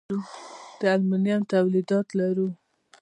د 0.79 0.81
المونیم 0.95 1.41
تولیدات 1.53 2.07
لرو؟ 2.19 2.47